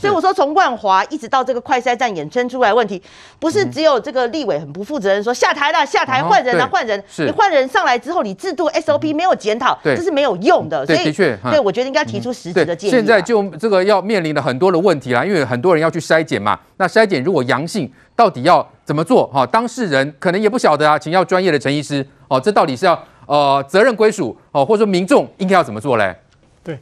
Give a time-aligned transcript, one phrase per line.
[0.00, 3.00] 所以我说，从万华一直到这个快筛站衍生出来问题，
[3.38, 7.02] 不是只有这个立委很不负责任说下台了，下台换人了，换人。
[7.18, 10.86] 你换人上来之后，你制度 SOP 没有检讨，这是没有用的。
[10.86, 12.90] 对，的确，对，我觉得应该提出实质的建议。
[12.90, 16.58] 现在就这个要面临了很多的问题啦，因为很多人要去筛检嘛。
[16.78, 19.26] 那筛检如果阳性，到底要怎么做？
[19.26, 26.16] 哈，当事人可能也不晓得啊，请要专业的陈医师哦，这到底是要呃责任归属哦，或者说民众应该要怎么做嘞？
[26.64, 26.78] 对。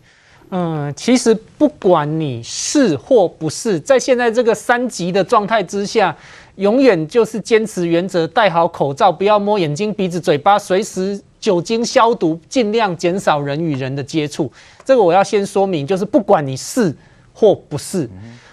[0.56, 6.16] 嗯，其实不管你是或不是，在现在这个三级的状态之下，
[6.54, 14.48] 永远就是坚持原则，戴好口罩，不要摸眼睛、鼻子、嘴巴，随时酒精消毒，尽量减少人与人的接触。
[14.84, 16.94] 这个我要先说明，就是不管你是
[17.32, 18.08] 或不是。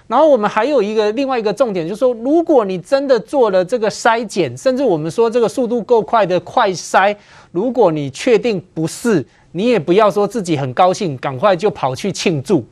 [0.08, 7.16] 然后我们还有一个另外一个重点，就是说，如果你真的做了这个筛检，甚至我们说这个速度够快的快筛，
[7.52, 9.24] 如果你确定不是。
[9.52, 12.66] 你也不要说自己很高兴，赶快就跑去庆祝。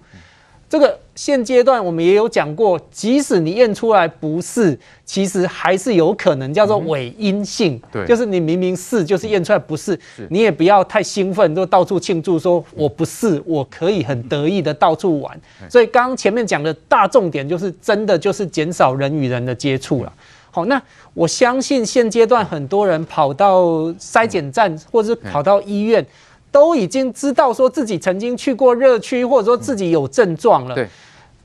[0.69, 7.81] 这个现阶段我们也有讲过，即使你验出来不是，其实还是有可能叫做伪阴性。
[7.91, 15.41] 对，就是你明明是，就是验出来不是，你也不要太兴奋，就到处庆祝，说我不是，我可以很得意的到处玩。
[15.67, 20.13] 所以刚刚前面讲的大重点就是，真的就是减少人与人的接触了。
[20.51, 20.79] 好，那
[21.15, 26.05] 我相信现阶段很多人跑到筛检站，或者是跑到医院。
[26.51, 30.75] 都已经知道说自己曾经去过热区，或者说自己有症状了。
[30.75, 30.87] 对，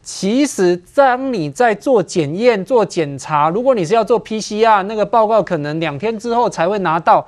[0.02, 7.26] 其实当你在做检验、做检查，如果你是要做 PCR，那个报告可能两天之后才会拿到。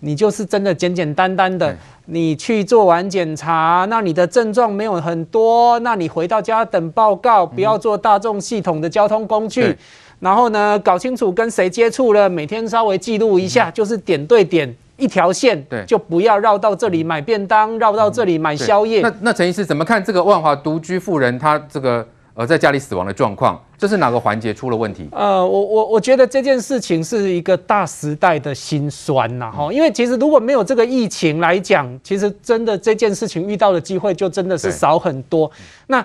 [0.00, 1.74] 你就是真的简简单单的，
[2.04, 9.74] 你去做完检查，那你的症状没有很多，那你回到家等报告，不要坐大众系统的交通工具。
[10.20, 14.76] 然后呢，搞清楚跟谁接触了，每天稍微记录一下，就是点对点。
[14.96, 19.00] 一条线，对，就不要绕到这里买便当，绕到这里买宵夜。
[19.02, 23.62] 那那陈医师怎么看这个万华独居妇人她这个呃在家里死亡的状况？
[23.76, 25.06] 这是哪个环节出了问题？
[25.12, 35.50] 呃，我我我觉得这件事情是一个大时代的辛酸呐，哈，因为其实如果没有这个疫情来讲，其实真的这件事情遇到的机会就真的是少很多。
[35.88, 36.02] 那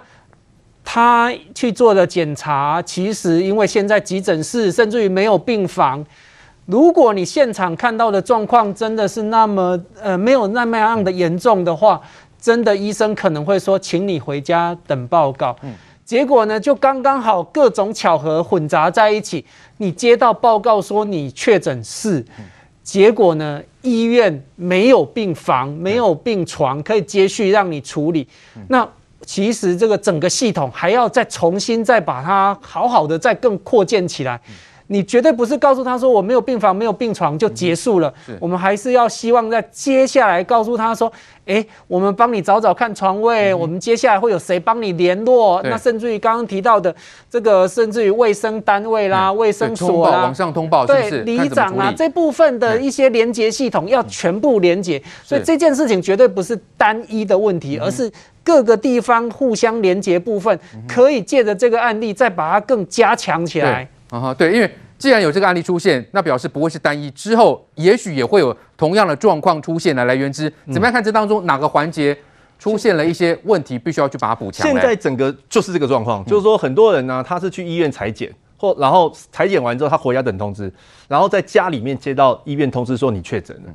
[0.84, 6.06] 他去做的检查，其实因为现在急诊室甚至于没有病房。
[6.72, 12.02] 如果你现场看到的状况真的是那么呃没有那么样的严重的话，
[12.40, 15.54] 真的医生可能会说，请你回家等报告。
[15.64, 15.74] 嗯，
[16.06, 19.46] 结果呢就刚刚好各种巧合混杂在一起，
[19.80, 22.26] 你接到报告说你确诊是，
[22.82, 28.26] 结果呢医院没有病房，没有病床可以接续让你处理，
[28.70, 28.88] 那
[29.26, 34.40] 其实这个整个系统还要再重新再把它好好的再更扩建起来。
[34.92, 38.14] 你绝对不是告诉他说我没有病房、没有病床就结束了。
[38.42, 41.10] 我们还是要希望在接下来告诉他说，
[41.46, 45.62] 哎，我们帮你找找看床位，我们接下来会有谁帮你联络？
[45.64, 46.94] 那甚至于刚刚提到的
[47.30, 55.02] 这个，甚至于卫生单位啦、卫生所啦，网上通报，对，里长啊这部分的一些连接系统要全部连接。
[55.24, 58.12] 所以这件事情绝对不是单一的问题，而是
[58.44, 63.88] 各个地方互相连接部分，可以借着这个案例再把它更加强起来。
[64.12, 70.52] 啊哈，对，因为既然有这个案例出现，那表示不会是单一，之后也许也会有同样的状况出现来来源之。
[70.70, 72.16] 怎么样看这当中哪个环节
[72.60, 74.68] 出现了一些问题，必须要去把它补强？
[74.68, 80.72] 现在整个就是这个状况，就是说很多人呢、啊，他是去医院裁剪，或然后裁剪完之后他回家等通知，
[81.08, 83.72] 然后在家里面接到医院通知说你确诊了。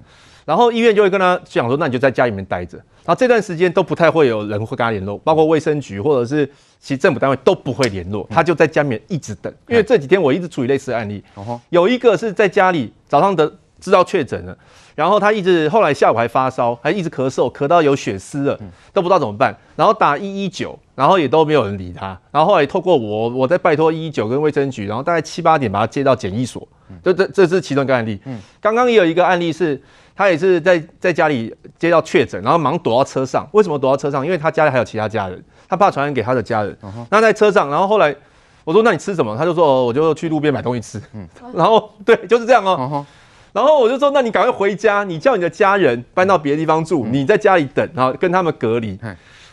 [0.47, 2.79] 然后医院就会跟他讲说，那你就在家里面待着。
[3.05, 6.47] 然后这段时间都不太会有人会跟他联络，包括卫生局或者是
[6.81, 9.53] 其实政府单位都不会联络，他就在家里面一直等。
[9.69, 11.23] 因为这几天我一直处理类似的案例，
[11.71, 14.57] 有一个是在家里早上的知道确诊了，
[14.95, 18.59] 然后他一直后来下午还发烧，还一直咳嗽，咳到有血丝了，
[18.93, 19.57] 都不知道怎么办。
[19.77, 22.19] 然后打一一九，然后也都没有人理他。
[22.31, 26.67] 然后后来透过我，我在拜托一一九跟卫生局，然后大概七八点把他接到检疫所。
[27.03, 28.21] 这这这是其中一个案例。
[28.27, 29.81] 嗯刚刚也有一个案例是。
[30.19, 33.47] 他也是在在家里接到确诊，然后忙躲到车上。
[33.53, 34.25] 为什么躲到车上？
[34.25, 36.75] 因为他家里还有其他家人，他怕传染给他的家人。
[37.11, 38.17] 那在车上，然后后来
[38.65, 43.05] 我说：“那你吃什么？”他就说：“我就去路边买东西吃。”嗯， 然后对，就是这样哦。
[43.53, 48.99] 然后我就说：“那你赶快回家，你叫你的家人搬到别的地方住，你在家里等，然后跟他们隔离。”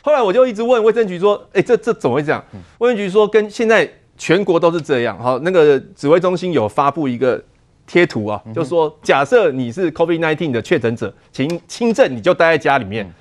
[0.01, 2.41] 后来我就一直问卫生局说：“哎，这这怎么会这样？”
[2.79, 5.17] 卫生局说：“跟现在全国都是这样。
[5.17, 7.43] 好，那个指挥中心有发布一个。”
[7.85, 13.13] 贴图啊，就是说，假设你是 COVID-19 的确诊者，请轻症你就待在家里面，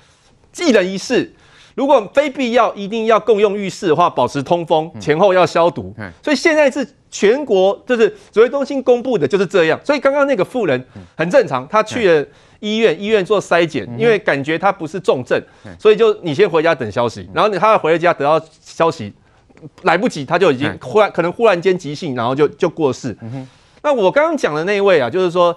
[0.57, 1.29] 一人一室。
[1.75, 5.93] 如果非必要，一定要共用浴室的话，保持通风，前后要消毒。
[6.23, 9.77] 所以现在是全国就是指挥中心公布的就是这样。
[9.83, 10.81] 所以刚刚那个妇人
[11.17, 12.25] 很正常，她去了
[12.61, 15.37] 医院，医院做筛检，因为感觉她不是重症，
[15.77, 19.11] 所以就你先回家等消息，然后你她要回家得到消息。
[19.83, 23.15] 来不及，他就已经忽然可能忽然间急性，然后就就过世。
[23.21, 23.47] 嗯、
[23.81, 25.55] 那我刚刚讲的那一位啊，就是说，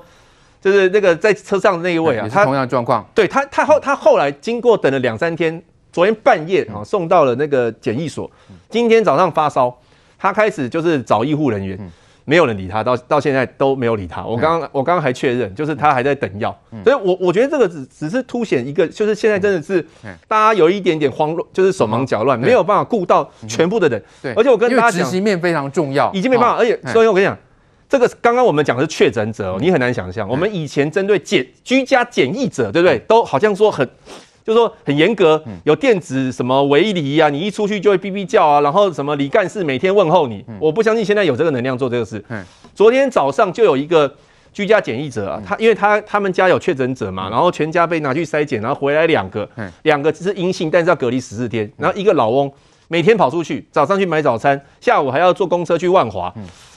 [0.60, 5.62] 就是那个在车上的那一位啊，他同样状况，对他他后他后来经过等了两三天，
[5.92, 8.30] 昨天半夜啊送到了那个检疫所，
[8.68, 9.76] 今天早上发烧，
[10.18, 11.78] 他开始就是找医护人员。
[12.28, 14.22] 没有人理他，到到现在都没有理他。
[14.24, 16.54] 我刚刚我刚刚还确认，就是他还在等药。
[16.84, 19.80] 所以，我我觉得这个只只是凸显一个，就是现在真的是
[20.26, 24.02] 大家有一点点慌乱，就是手忙脚乱，没有办法顾到全部的人。
[24.20, 26.56] 对，而且我跟大家讲，执行面非常重要，已经没办法。
[26.56, 27.38] 而且，所以我跟你讲，
[27.88, 32.98] 这个刚刚我们讲的是确诊者，你很难想象，我们以前针对检居家检疫者，对不对？
[33.06, 33.88] 都好像说很。
[34.46, 42.24] 就是说很严格，有电子什么围篱啊，你一出去就会哔哔叫啊，然后什么李干事每天问候你，我不相信现在有这个能量做这个事。
[42.72, 44.14] 昨天早上就有一个
[44.52, 49.48] 居家检疫者啊，他因为他他们家有确诊者嘛，然后全家被拿去筛检，然后回来两个，
[49.82, 52.48] 两个只是阴性，但是要隔离十四天，然后一个老翁
[52.88, 56.32] 每天跑出去，早上去买早餐，下午还要坐公车去万华。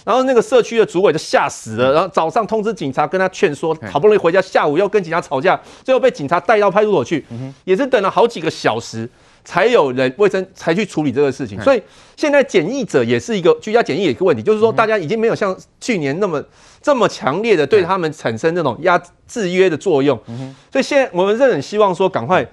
[0.06, 7.24] 然后那个社区的主委就吓死了，然后早上通知警察跟他劝说，好不容易回家，下午又跟警察吵架，最后被警察带到派出所去，
[7.64, 9.08] 也是等了好几个小时
[9.44, 11.62] 才有人卫生才去处理这个事情。
[11.62, 11.84] 所以
[12.16, 16.44] 现在检疫者也是一个居家检疫一个问题，就是说大家已经没有像去年那么
[16.82, 20.20] 这么强烈的对他们产生这种压制约的作用。
[20.72, 22.44] 所以现在我们是很希望说赶快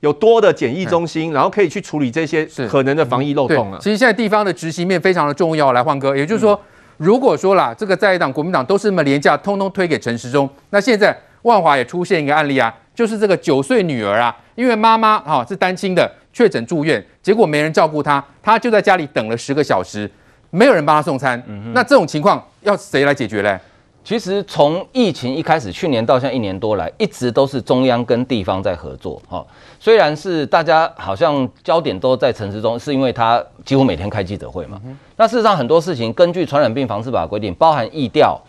[0.00, 3.78] 有多的检疫中心，然后可以去处理这些可能的防疫漏洞啊。
[3.80, 6.60] 其实现在地方的执行面非常的重要，来换哥，也就是说。
[6.98, 20.10] 如果说啦，这个在野党国民党都是那么廉价，通通推给陈时中，那现在万华也出现一个案例啊，就是这个九岁女儿啊，因为妈妈哈是单亲的，确诊住院，结果没人照顾她，她就在家里等了十个小时，
[20.48, 23.60] 没有人帮她送餐，嗯、那这种情况要谁来解决嘞？
[24.06, 29.20] 其实从疫情一开始，去年到现在一年多来，一直都是中央跟地方在合作。
[29.28, 29.44] 哈，
[29.80, 34.80] 虽然是大家好像焦点都在陈市中，是因为他几乎每天开记者会嘛。
[35.16, 38.40] 那事实上很多事情，根据传染病防治法规定，包含疫调，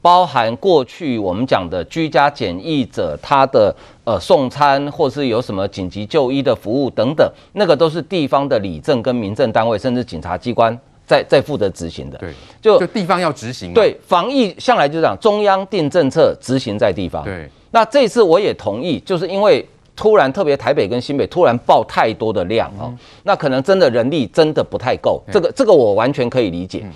[0.00, 3.74] 包含过去我们讲的居家检疫者他的
[4.04, 10.78] 呃送餐，或是有什么紧急就医的服务等等，那个都是地方的里政跟民政单位，甚至警察机关。
[11.10, 17.24] 在在负责执行的，对，就就地方要执行，对，防疫向来就这样，中央定政策，执行在地方。
[17.24, 19.66] 对，那这次我也同意，就是因为
[19.96, 22.86] 突然特别台北跟新北突然爆太多的量啊，
[23.24, 26.86] 那可能真的人力真的不太够，这个这个我完全可以理解。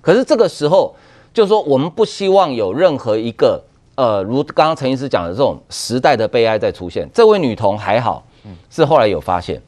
[0.00, 0.94] 可是这个时候，
[1.34, 3.62] 就是说我们不希望有任何一个
[3.96, 7.06] 呃，如刚刚陈医师讲的这种时代的悲哀再出现。
[7.12, 8.24] 这位女童还好，
[8.70, 9.60] 是后来有发现。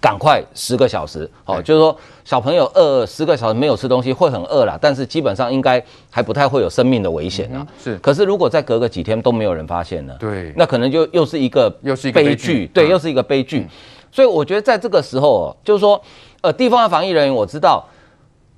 [0.00, 1.94] 赶快十个小时，好、哦，就是说
[2.24, 7.66] 小朋友饿十个小时没有吃东西会很饿啦，但是基本上应该还不太会有生命的危险啊。
[7.78, 10.16] 是，可是如果再隔个几天都没有人发现呢？
[10.18, 13.66] 对，那可能就又是一个又是一个悲剧，对，又是一个悲剧。
[14.10, 16.00] 所以我觉得在这个时候，就是说，
[16.40, 17.86] 呃，地方的防疫人员我知道，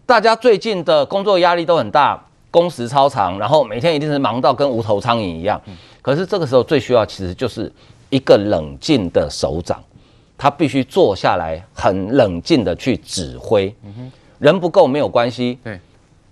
[0.06, 5.60] 大家最近的工作压力都很大，工时超长，然后每天一定是忙到跟无头苍蝇一样。
[6.00, 7.70] 可是这个时候最需要其实就是
[8.10, 9.82] 一个冷静的首长。
[10.42, 13.72] 他必须坐下来，很冷静的去指挥。
[14.40, 15.56] 人不够没有关系。
[15.62, 15.78] 对，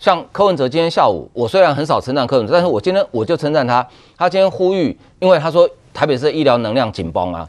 [0.01, 3.87] 像柯文哲今天下午，我虽然很少称赞柯文哲，但是我今天我就称赞他。
[4.17, 7.47] 他今天呼吁，因为他说台北市医疗能量紧绷啊，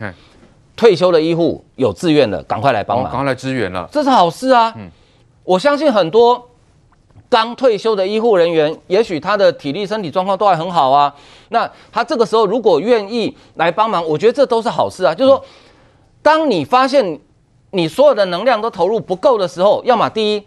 [0.76, 4.72] 退休的医护有自愿的，赶快来帮忙，赶快来支援了，这是好事啊。
[5.44, 6.48] 我相信很多
[7.28, 11.12] 刚退休的医护人员，也许他的体力、身体状况都还很好啊。
[11.50, 15.12] 那他这个时候如果愿意来帮忙，我觉得这都是好事啊。
[15.12, 15.44] 就是说。
[16.22, 17.20] 当你发现
[17.72, 20.44] 你所有的能量都投入不够的时候，要么第一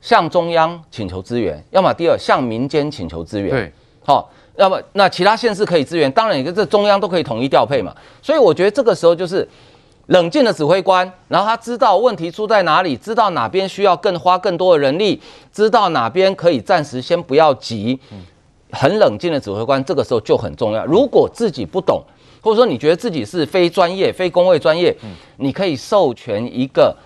[0.00, 3.50] 向中央请求支援，要么第二向民间请求支援。
[3.50, 3.72] 对，
[4.04, 7.94] 好，要么那其他县市可以支援，当然你跟这中央都可以统一调配嘛。
[8.22, 9.46] 所以我觉得这个时候就是
[10.06, 15.20] 冷静的指挥官，然后他知道问题出在哪里，知道哪边需要更花更多的人力，
[15.52, 17.98] 知道哪边可以暂时先不要急，
[18.70, 20.86] 很冷静的指挥官，这个时候就很重要。
[20.86, 22.02] 如果自己不懂。
[22.40, 24.94] 或者说你觉得自己是非专业、非公卫专业，
[25.36, 26.96] 你可以授权一个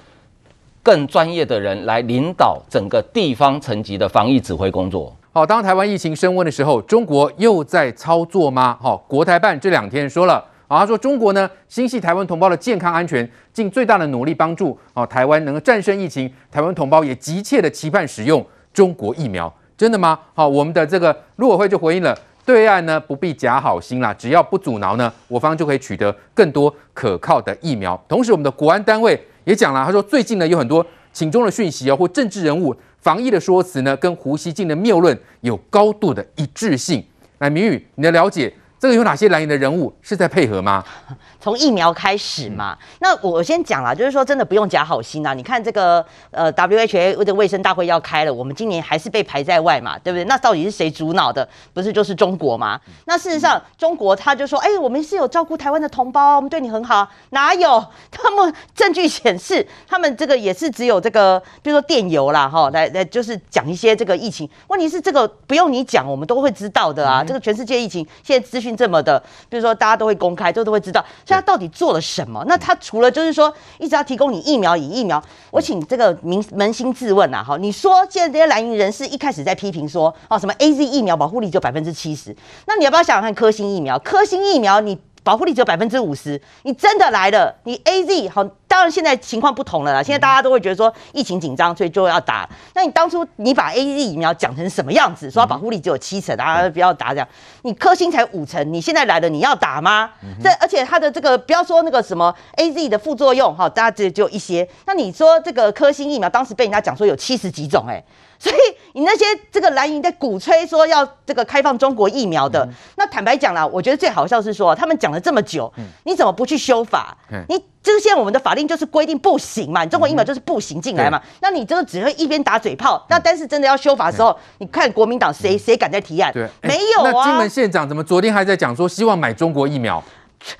[0.82, 5.14] 更专业的人来领导整个地方层级的防疫指挥工作。
[5.32, 8.78] 好，当台湾疫情升温的时候，中国又在操作吗？
[8.80, 10.34] 好，国台办这两天说了，
[10.68, 16.32] 啊，他说中国呢心系台湾同胞的健康安全，尽最大的努力帮助啊台湾能够战胜疫情。
[16.52, 20.16] 台湾同胞也急切的期盼使用中国疫苗，真的吗？
[20.34, 22.16] 好，我们的这个陆委会就回应了。
[22.44, 28.00] 对岸呢不必假好心啦，只要不阻挠呢，我方就可以取得更多可靠的疫苗。
[28.06, 37.02] 同时，我们的国安单位也讲了，他说最近呢有很多亲中的讯息啊，或政治人物防疫的说辞呢，跟胡锡进的谬论有高度的一致性。
[37.38, 40.84] 来，明宇，你的了解，这个有哪些蓝营的人物是在配合吗？
[41.40, 45.34] 从疫苗开始嘛，嗯、那我先讲啦，就是说真的不用假好心啦。
[45.34, 50.24] 你看这个呃 WHA 的卫生大会要开了，我们今年还是被排在外嘛，对不对？
[50.24, 51.46] 那到底是谁主脑的？
[51.74, 52.80] 不是就是中国吗？
[52.86, 57.84] 嗯、那事实上，中国他就说，哎、欸，我们是有照顾台湾的同胞，我们对你很好，哪有？
[58.10, 64.48] 他们证据显示，他们这个也是只有这个，比如说电邮啦，哈，来来就是讲一些这个疫情。
[64.68, 67.22] 问题是这个不用你讲，我们都会知道的啊。
[67.22, 71.04] 嗯、这个全世界疫情现在资讯这么的，比如说大家都会公开，就都会知道。
[71.26, 72.44] 他到底做了什么？
[72.46, 82.34] 那他除了就是说一直要提供你疫苗，以疫苗，我请这个明扪心自问啊，哈，你说现在这些蓝营人士一开始在批评说，哦，什么 AZ 疫苗保护力只有百分之七十，
[82.66, 83.98] 那你要不要想想看科兴疫苗？
[83.98, 84.98] 科兴疫苗你。
[85.24, 90.02] 保护力只有百分之五十，你真的来了，你 A Z 好，当然现在情况不同了啦。
[90.02, 92.46] 现在大家都会觉得说疫情紧张，所以就要打。
[92.74, 95.30] 那你当初你把 A Z 疫苗讲成什么样子？
[95.30, 97.26] 说保护力只有七成，大家不要打这样。
[97.62, 100.10] 你科兴才五成，你现在来了，你要打吗？
[100.42, 104.68] 这而且它的这个不要说那个什么 A Z 的副作用哈，大家只就一些。
[104.84, 108.04] 那你说这个科兴疫苗当时被人家讲说有七十几种哎、欸。
[108.38, 108.56] 所以
[108.92, 117.16] 你那些这个蓝营在鼓吹说要这个开放中国疫苗的，嗯、那坦白讲啦，我觉得最好笑是说他们讲了这么久，嗯、你怎么不去修法？
[117.32, 122.96] 嗯、你这个现在我们的法令就是规定不行嘛，你中国疫苗就是不行进来嘛，嗯、那你这个只会一边打嘴炮。
[122.96, 126.32] 嗯、那但是真的要修法的时候，嗯、你看国民党谁谁敢再提案？
[126.32, 127.12] 对，没有啊。
[127.12, 130.02] 那金门县长怎么昨天还在讲说希望买中国疫苗？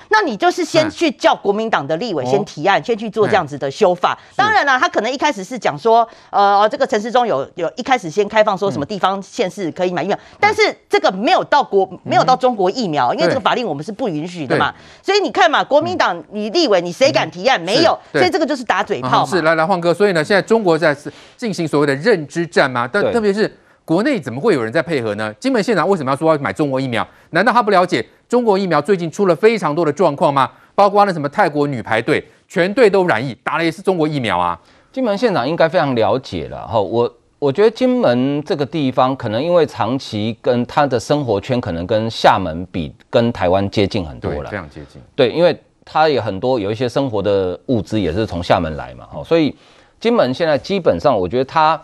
[0.08, 4.18] 那你就是先去叫国民党的立委先提案，先去做这样子的修法。
[4.36, 14.74] 当然了，他可能一开始是讲说，呃，这个陈市中有有一开始先开放说什么地方县市可以买疫苗，但是这个没有到国，没有到中国疫苗，因为这个法令我们是不允许的嘛。
[15.02, 17.60] 所以你看嘛，国民党你立委你谁敢提案？
[17.60, 19.26] 没有，所以这个就是打嘴炮。
[19.26, 20.96] 是，来来，晃哥，所以呢，现在中国在
[21.36, 23.58] 进行所谓的认知战嘛，但特别是。
[23.84, 25.32] 国内怎么会有人在配合呢？
[25.38, 27.06] 金门县长为什么要说要买中国疫苗？
[27.30, 30.50] 难道他不了解中国疫苗最近出了非常多的状况吗？
[30.74, 34.58] 包括那什么泰国女排队，全队都染疫，打的也是中国疫苗啊。
[34.90, 36.80] 金门县长应该非常了解了哈。
[36.80, 45.02] 我我觉得金门这个地方可能因为长期跟他的生活圈可能跟厦门比，跟台湾接近很多了，非常接近。
[45.14, 49.54] 对，因为他也很多有一些生活的物资也是从厦门来嘛，所以
[50.00, 51.78] 金门现在基本上我觉得他。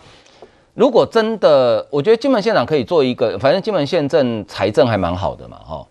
[0.74, 5.86] 如果真的，我觉得金门县长可以做一个，反正金门县政财政还蛮好的嘛，哈，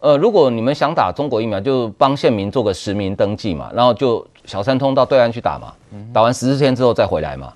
[0.00, 5.72] 呃，如果你们想打中国疫苗，就帮县民做个实名登记嘛，然后就小三通到对岸去打嘛，
[6.12, 7.52] 打完十四天之后再回来嘛，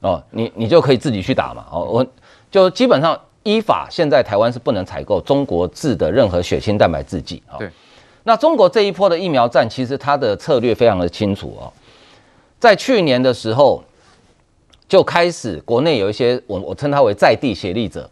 [0.00, 2.06] 哦，你你就可以自己去打嘛，哦，我
[2.48, 7.68] 就基本上依法，现在台湾是不能采购中国制的任何血清蛋白制剂，对，
[8.22, 11.72] 那中国这一波的疫苗战，其实它的策略非常的清楚哦，
[12.60, 13.82] 在去年的时候。
[14.88, 18.08] 就开始，国内有一些我我称他为在地协力者，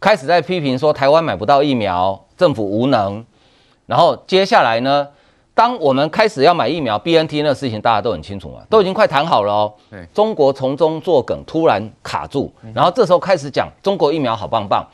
[0.00, 3.24] 开始在批评说台湾买不到疫苗，政府无能。
[3.86, 5.08] 然后接下来呢，
[5.54, 9.74] 当我们开始要买疫苗，BNT 那个事情大家都很清楚嘛，都已经快谈好了哦。
[9.90, 14.86] 对，中国从中作梗，突然卡住，然后这时候开始讲中国疫苗好棒棒。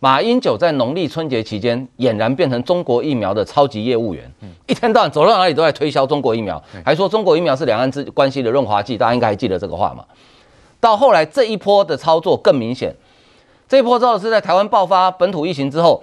[0.00, 4.30] 马英九在农历春节期间俨然变成中国疫苗的超级业务员，
[4.66, 10.04] 一天到晚走到哪里都在推销中国疫苗，还说中国疫苗是两岸之关系的润滑剂，大家应该还记得这个话嘛？
[10.84, 12.94] 到后来这一波的操作更明显，
[13.66, 16.02] 这一波操作是在台湾爆发本土疫情之后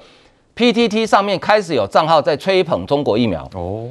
[0.55, 3.87] ，PTT 上面开始有账号在吹捧中国疫苗哦。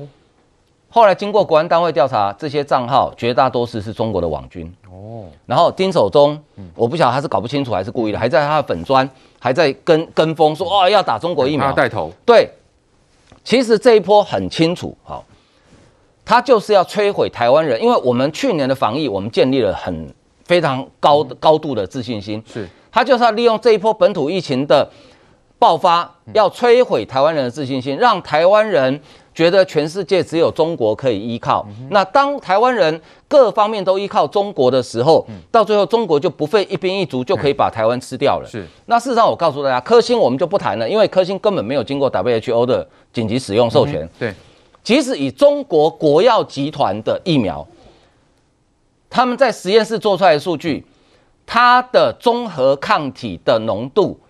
[0.89, 5.27] 后来经过国安单位调查，这些账号绝大多数是中国的网军哦。
[5.47, 6.37] 然后丁守中，
[6.75, 12.11] 我不晓得他是搞不清楚还是故意的，还在他的粉砖还在跟跟风说哦要打中国疫苗，带头。
[12.27, 12.51] 对，
[13.45, 15.25] 其实这一波很清楚，好，
[16.25, 20.13] 他就是要摧毁台湾人，因为我们去年的防疫，我们建立了很。
[20.51, 24.91] 非常高的高度的自信心，是他就是要利用这一波本土疫情的
[25.61, 29.01] 爆发，要摧毁台湾人的自信心，让台湾人
[29.33, 31.65] 觉得全世界只有中国可以依靠。
[31.91, 38.49] 那当台湾人各方面都依靠中国的时候，到最后中国就不费一兵一卒就可以把台湾吃掉了。
[38.51, 44.09] 是那事实上，我告诉大家，科兴我们就不谈了，因为科兴根本没有经过 WHO 的紧急使用授权。
[44.19, 44.35] 对，
[44.83, 47.65] 即使以中国国药集团的疫苗。
[49.11, 50.87] 他们在实验室做出来的数据，
[51.45, 54.21] 它的综合抗体的浓度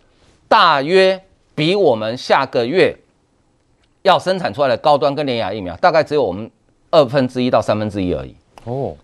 [0.48, 1.22] 大约
[1.54, 2.96] 比我们下个月
[4.00, 6.50] 要生产出来的高端跟联亚疫苗大概只有我们
[6.90, 8.34] 二分之一到三分之一而已。
[8.64, 8.96] 哦，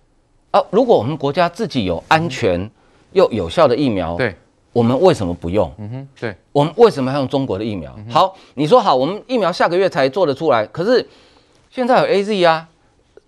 [0.50, 2.70] 啊，如果我们国家自己有安全
[3.12, 4.34] 又有效的疫苗，对，
[4.72, 5.70] 我们为什么不用？
[5.76, 7.94] 嗯哼，对，我们为什么要用中国的疫苗？
[8.08, 11.06] 好，你说好，我们疫苗下个月才做得出来，可是
[11.70, 12.66] 现在有 AZ 啊。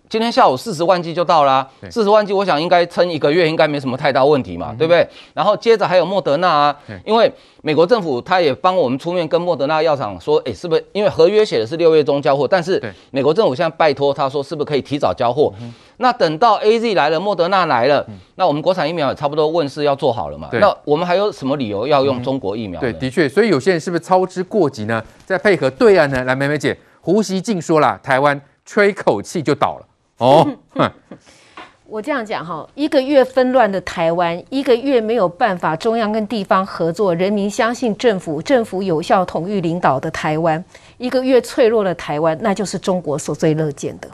[0.09, 5.07] 今天下午四十万剂就到啦、啊，四十万剂，我想应该撑一个月，应该没什么太大问题嘛，对不对？
[5.35, 7.31] 然后接着还有莫德纳啊，因为
[7.62, 15.53] 美国政府他也帮我们出面跟莫德纳药厂说，哎，是不是因为合约写的是六月中交货，但是美国政府现在拜托他说，是不是可以提早交货？
[15.99, 20.49] 那等到 AZ 来了，莫德纳来了，那我们国产疫苗也差不多问世要做好了嘛？
[20.53, 22.81] 那我们还有什么理由要用中国疫苗？
[22.81, 25.05] 对，的确，所以有些人是不是操之过急呢？
[25.27, 26.25] 再配合对岸呢？
[26.25, 29.85] 来，梅梅姐，胡锡进说了，台湾吹口气就倒了。
[30.19, 30.47] 哦，
[31.87, 40.63] 我这样讲哈，一个月纷乱的台湾，一个月没有办法中央跟地方合作，人民相信政府，政府有效统御领导的台湾，
[40.99, 44.09] 一个月脆弱的台湾，那就是中国所最乐见的。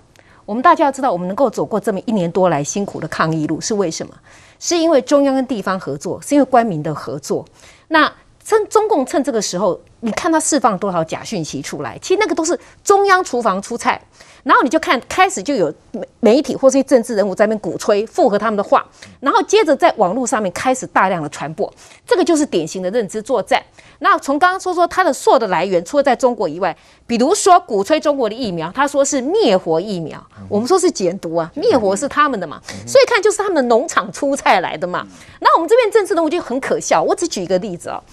[0.47, 4.15] 我们大家要知道，我们能够走过这么一年多来辛苦的抗疫路，是为什么？
[4.61, 7.45] 是因为中央跟地方合作，是因为官民的合作。
[7.89, 8.13] 那
[8.45, 13.99] 趁中共趁这个时候，你看他释放多少假讯息出来，其实那个都是中央厨房出菜。
[14.43, 18.85] 然后你就看，开始就有媒媒体或是一些政治人物在那边鼓吹附和他们的话，
[19.21, 21.73] 然后接着在网络上面开始大量的传播，
[22.07, 23.63] 这个就是典型的认知作战。
[24.01, 35.07] 那从刚刚说说它的所有的来源，除了在中国以外，比如说鼓吹中国的疫苗，他说是灭活疫苗，我们说是减毒啊，灭活是他们的嘛，所以看就是他们的农场出菜来的嘛。
[35.41, 38.05] 那我们这边政治人物就很可笑，我只举一个例子啊、哦。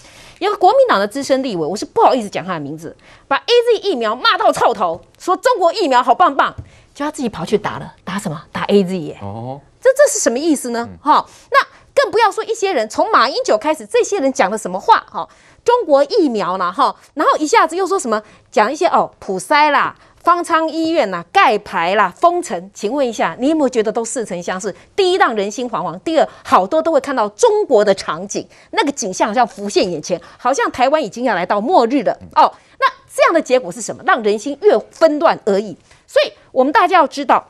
[0.42, 6.52] 有个国民党的资深立委，我是不好意思讲他的名字，把 AZ 疫苗骂到臭头，说中国疫苗好棒棒，
[6.96, 8.42] 就他自己跑去打了，打什么？
[8.52, 9.20] 打 AZ 耶！
[9.22, 10.90] 哦，这这是什么意思呢？
[11.00, 11.60] 哈、嗯，那
[11.94, 15.06] 更不要说一些人从马英九开始，这些人讲的什么话？
[15.12, 15.30] 哈，
[15.64, 16.72] 中国疫苗呢？
[16.72, 18.24] 哈，然后一下子又说什么？
[18.50, 19.96] 讲一些哦，普筛啦。
[20.24, 24.74] 方舱医院呐、盖牌啦，封城，请问一下，你有没有觉得都似曾相识？
[24.96, 32.54] 第一，让人心惶惶；第二，好多都会看到中国的场景，那个景象好像浮现眼前，好像台湾已经要来到末日了哦。
[32.80, 34.04] 那这样的结果是什么？
[34.06, 35.76] 让人心越纷乱而已。
[36.06, 37.48] 所以，我们大家要知道，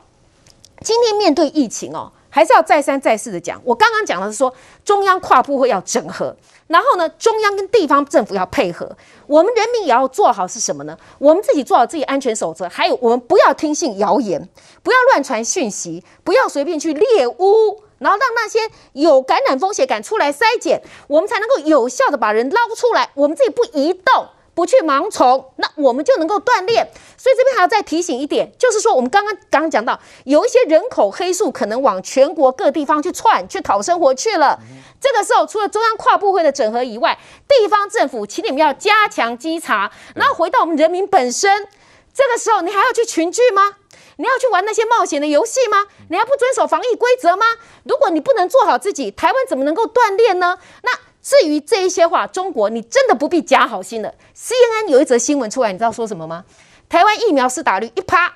[0.80, 3.60] 今天面对疫情哦，还是要再三再四的讲。
[3.62, 6.34] 我刚刚讲的是说，中央跨部会要整合。
[6.68, 8.90] 然后呢，中央跟地方政府要配合，
[9.26, 10.96] 我们人民也要做好是什么呢？
[11.18, 14.48] 我们自己做好自己安全守则，还有我们不要听信谣言，
[14.82, 18.58] 不要乱传讯息，不要随便去猎污，然后让那些
[18.94, 23.10] 有感染风险敢出来筛检，我们才能够有效的把人捞出来。
[23.12, 24.28] 我们自己不移动。
[24.54, 26.88] 不去盲从，那我们就能够锻炼。
[27.16, 34.58] 所以这边还要再提醒一点，就是说我们刚刚刚刚讲到，有一些人口黑数可能往全国各地方去窜，去讨生活去了。
[35.00, 41.68] 这个时候，除了中央跨部会的整合以外，地方政府请你们要加强稽查，然后回到我们人民本身。
[42.12, 43.76] 这个时候，你还要去群聚吗？
[44.16, 45.86] 你要去玩那些冒险的游戏吗？
[46.10, 47.46] 你还不遵守防疫规则吗？
[47.84, 50.58] 如果你不能做好自己，台湾怎么能够锻炼呢？
[50.82, 50.90] 那。
[51.22, 54.12] 至于这一些话，中国你真的不必假好心了。
[54.36, 56.44] CNN 有一则新闻出来，你知道说什么吗？
[56.88, 58.34] 台湾疫苗是打率一趴，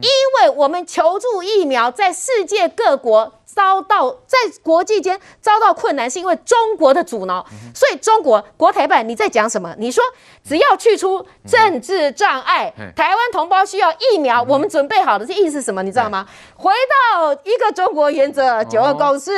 [0.00, 0.10] 因
[0.42, 3.40] 为我们求助疫苗在世界各国。
[3.54, 7.44] 遭到在国际间遭到困难，是因为中国的阻挠。
[7.74, 9.74] 所以中国国台办你在讲什么？
[9.78, 10.02] 你说
[10.42, 15.82] 只要去除政治障碍，台湾同胞需要疫苗，我们准备好的，这意思是什么？
[15.82, 16.26] 你知道吗？
[16.56, 16.72] 回
[17.12, 19.30] 到一个中国原则，九二共识，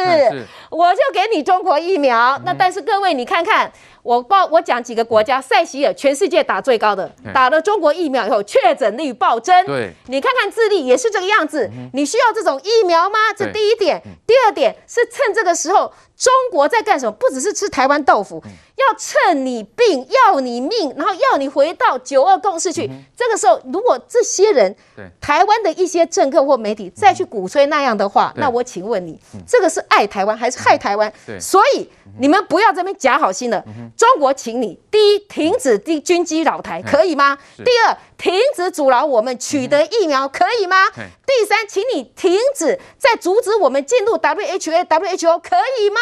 [0.70, 2.40] 我就给你中国疫苗。
[2.44, 3.70] 那但是各位，你看看。
[4.07, 9.66] 我报我讲几个国家，塞西尔全世界打最高的，打了中国疫苗以后确诊率暴增。
[9.66, 11.68] 对，你看看智利也是这个样子。
[11.92, 13.18] 你需要这种疫苗吗？
[13.37, 14.00] 这第一点。
[14.26, 15.92] 第二点是趁这个时候。
[16.16, 17.12] 中国在干什么？
[17.12, 18.42] 不只是吃台湾豆腐，
[18.76, 22.90] 要趁你病要你命，然后要你回到九二共识去。
[23.16, 24.74] 这个时候，如果这些人，
[25.20, 31.12] 台湾的一些政客或媒体再去鼓吹那样的话，那我请问你，这个是爱台湾还是害台湾？
[31.38, 33.62] 所以你们不要这边假好心了。
[33.96, 37.37] 中国，请你第一停止第军机扰台，可以吗？
[37.59, 37.96] 第二。
[38.18, 40.88] 停止阻挠我们取得疫苗，可以吗？
[40.94, 46.00] 第三，请你停止再阻止我们进入 WHO、WHO，可以吗？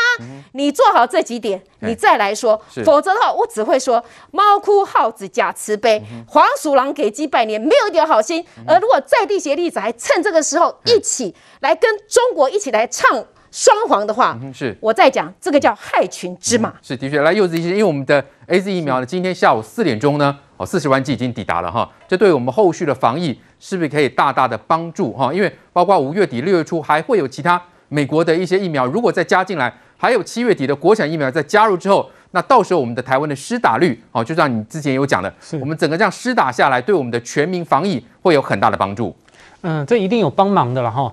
[0.52, 8.44] 你做好这几点，你再来说，否则的话，我只会说猫哭耗子假慈悲，黄鼠狼给鸡拜年，没有一点好心。
[8.66, 16.74] 而如果在地协力者还趁这个时候一起来跟中国一起来唱双簧的话，是我在讲这个叫害群之马。
[16.82, 20.38] 是的确，来柚子医师，因为我们的 AZ 疫苗呢，今天下午四点钟呢。
[20.56, 25.34] 哦，四十万剂已经抵达了哈，这对我们后续的防疫是不是可以大大的帮助哈？
[25.34, 39.16] 因为包括五月底六月初还会有其他美国的一些疫苗，如果再加进来，还有七月底的国产疫苗在加入之后，那到时候我们的台湾的施打率哦，就像你之前有讲的，我们整个这样施打下来，对我们的全民防疫会有很大的帮助。
[39.62, 41.10] 嗯，这一定有帮忙的了哈。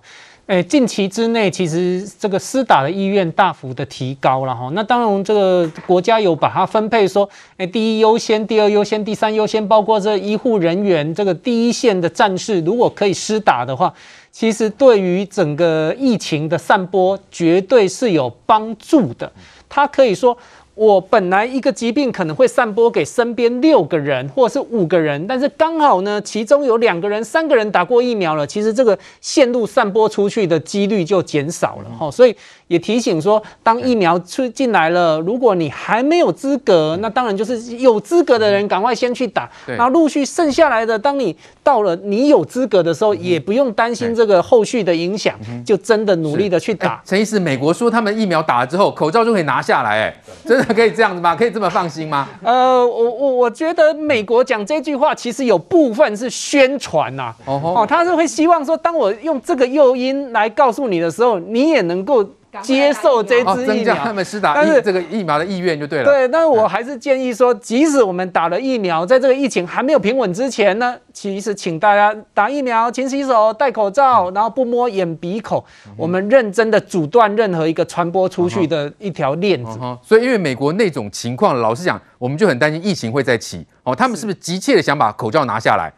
[0.47, 4.69] 诶，近期之内，其实这个施打的意愿大幅的提高了哈。
[4.73, 13.93] 那当然，这个国家有把它分配说，诶，第一优先、第二优先、第三优先，包括这医护人员这个第一线的战士，如果可以施打的话，
[14.31, 19.31] 其实对于整个疫情的散播，绝对是有帮助的。
[19.69, 20.37] 它可以说。
[20.73, 32.09] 我本来一个疾病可能会散播给身边六个人或者是五个人，但是刚好呢，其中有两个人、三个人打过疫苗了，其实这个线路散播出去的几率就减少了哈。
[32.09, 32.35] 所以
[32.71, 47.01] 也提醒说，当疫苗出进来了，如果你还没有资格，那当然就是有资格的人赶快先去打，然后陆续剩下来的，当你到了你有资格的时候，也不用担心这个后续的影响，就真的努力的去打。
[47.03, 50.73] 陈医师，美国说他们疫苗打了之后，口罩就可以拿下来，哎，真的。
[50.73, 51.35] 可以这样子吗？
[51.35, 52.29] 可以这么放心吗？
[52.41, 57.35] 呃，我我我觉得美国讲这句话，其实有部分是宣传呐、啊。
[57.45, 62.25] 哦哦，他是会希望说，当我用这个诱因来告诉你的时候，你也能够。
[62.61, 66.05] 接受这支疫苗，增加他们施打，但是这个疫苗的意愿就对了。
[66.05, 75.63] 对，但是我还是建议说，即使我们打了疫苗，在这个疫情还没有平稳之前呢，其实请大家打疫苗，勤洗手，戴口罩，然后不摸眼鼻口，
[75.95, 79.79] 我们认真的阻断任何一个传播出去的一条链子。
[80.03, 83.65] 所以，因为美国那种情况，老实讲，我们就很担心疫情会再起。
[83.83, 85.91] 哦，他们是不是急切的想把口罩拿下来？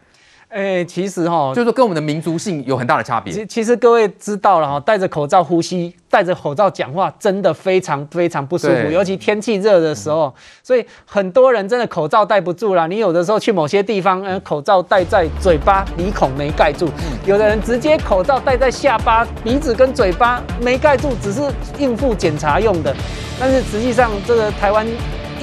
[0.54, 3.34] 哎、欸，其实哈，就是说跟我们的民族性有很大的差别。
[3.34, 10.32] 其其实各位知道了哈，戴着口罩呼吸，戴着口罩讲话，真的非常非常不舒服，尤其天气热的时候。
[10.62, 12.88] 所以很多人真的口罩戴不住了。
[12.88, 16.86] 你有的时候去某些地方，嗯，口罩戴在嘴巴、鼻孔没盖住；
[17.26, 21.42] 有的人直接口罩戴在下巴、鼻子跟嘴巴没盖住，只是
[21.80, 22.96] 应付检查用的。
[23.40, 24.86] 但是实际上，这个台湾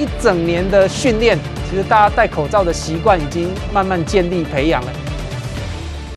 [0.01, 1.37] 一整年的训练，
[1.69, 4.91] 其实大家戴口罩的习惯已经慢慢建立培养了。